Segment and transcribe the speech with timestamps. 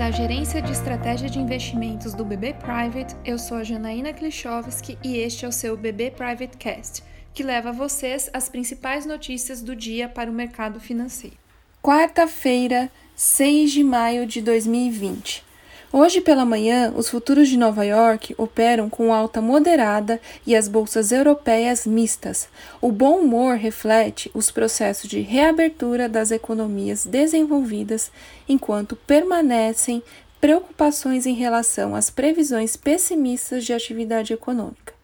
[0.00, 5.18] Da Gerência de Estratégia de Investimentos do BB Private, eu sou a Janaína Klichowski e
[5.18, 7.02] este é o seu BB Private Cast,
[7.34, 11.36] que leva a vocês as principais notícias do dia para o mercado financeiro.
[11.82, 15.44] Quarta-feira, 6 de maio de 2020.
[15.92, 21.10] Hoje pela manhã, os futuros de Nova York operam com alta moderada e as bolsas
[21.10, 22.48] europeias mistas.
[22.80, 28.12] O bom humor reflete os processos de reabertura das economias desenvolvidas,
[28.48, 30.00] enquanto permanecem
[30.40, 34.94] preocupações em relação às previsões pessimistas de atividade econômica,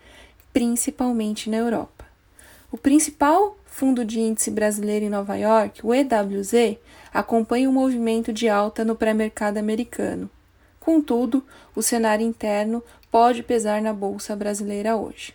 [0.53, 2.05] principalmente na Europa.
[2.71, 6.79] O principal fundo de índice brasileiro em Nova York, o EWZ,
[7.13, 10.30] acompanha o movimento de alta no pré-mercado americano
[10.87, 15.35] Contudo, o cenário interno pode pesar na bolsa brasileira hoje.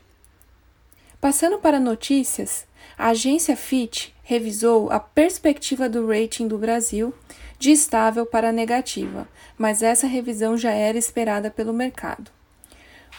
[1.20, 2.66] Passando para notícias,
[2.98, 7.14] a agência Fitch revisou a perspectiva do rating do Brasil
[7.60, 12.32] de estável para negativa, mas essa revisão já era esperada pelo mercado.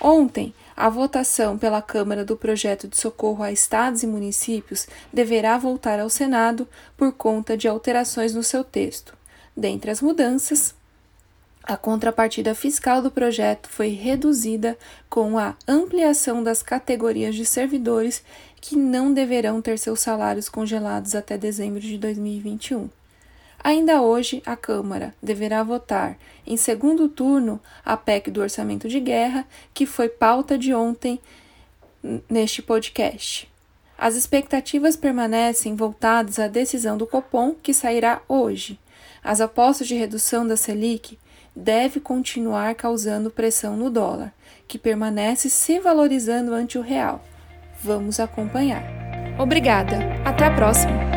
[0.00, 6.00] Ontem, a votação pela Câmara do projeto de socorro a estados e municípios deverá voltar
[6.00, 9.14] ao Senado por conta de alterações no seu texto.
[9.54, 10.74] Dentre as mudanças,
[11.62, 14.76] a contrapartida fiscal do projeto foi reduzida
[15.08, 18.24] com a ampliação das categorias de servidores
[18.60, 22.88] que não deverão ter seus salários congelados até dezembro de 2021.
[23.62, 29.46] Ainda hoje, a Câmara deverá votar em segundo turno a PEC do orçamento de guerra,
[29.72, 31.20] que foi pauta de ontem
[32.28, 33.48] neste podcast.
[33.96, 38.80] As expectativas permanecem voltadas à decisão do Copom, que sairá hoje.
[39.22, 41.16] As apostas de redução da Selic
[41.54, 44.32] deve continuar causando pressão no dólar,
[44.66, 47.24] que permanece se valorizando ante o real.
[47.82, 48.82] Vamos acompanhar.
[49.38, 51.11] Obrigada, até a próxima!